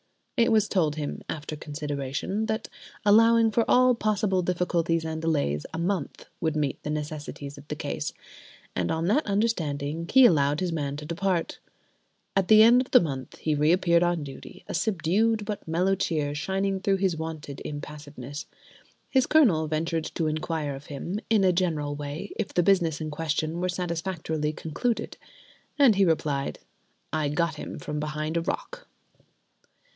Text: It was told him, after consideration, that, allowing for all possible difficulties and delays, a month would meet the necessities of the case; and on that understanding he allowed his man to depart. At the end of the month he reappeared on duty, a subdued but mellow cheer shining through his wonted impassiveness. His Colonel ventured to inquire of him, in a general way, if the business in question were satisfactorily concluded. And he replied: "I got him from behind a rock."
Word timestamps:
It 0.35 0.51
was 0.51 0.67
told 0.67 0.95
him, 0.95 1.21
after 1.29 1.55
consideration, 1.55 2.47
that, 2.47 2.67
allowing 3.05 3.51
for 3.51 3.63
all 3.69 3.93
possible 3.93 4.41
difficulties 4.41 5.05
and 5.05 5.21
delays, 5.21 5.67
a 5.71 5.77
month 5.77 6.25
would 6.41 6.55
meet 6.55 6.81
the 6.81 6.89
necessities 6.89 7.59
of 7.59 7.67
the 7.67 7.75
case; 7.75 8.11
and 8.75 8.89
on 8.89 9.05
that 9.05 9.27
understanding 9.27 10.09
he 10.11 10.25
allowed 10.25 10.59
his 10.59 10.71
man 10.71 10.95
to 10.97 11.05
depart. 11.05 11.59
At 12.35 12.47
the 12.47 12.63
end 12.63 12.81
of 12.81 12.89
the 12.89 12.99
month 12.99 13.37
he 13.37 13.53
reappeared 13.53 14.01
on 14.01 14.23
duty, 14.23 14.65
a 14.67 14.73
subdued 14.73 15.45
but 15.45 15.67
mellow 15.67 15.93
cheer 15.93 16.33
shining 16.33 16.79
through 16.79 16.97
his 16.97 17.15
wonted 17.15 17.61
impassiveness. 17.63 18.47
His 19.11 19.27
Colonel 19.27 19.67
ventured 19.67 20.05
to 20.15 20.25
inquire 20.25 20.73
of 20.73 20.87
him, 20.87 21.19
in 21.29 21.43
a 21.43 21.53
general 21.53 21.93
way, 21.93 22.31
if 22.37 22.51
the 22.55 22.63
business 22.63 22.99
in 23.01 23.11
question 23.11 23.61
were 23.61 23.69
satisfactorily 23.69 24.53
concluded. 24.53 25.17
And 25.77 25.93
he 25.93 26.05
replied: 26.05 26.57
"I 27.13 27.29
got 27.29 27.53
him 27.57 27.77
from 27.77 27.99
behind 27.99 28.35
a 28.35 28.41
rock." 28.41 28.87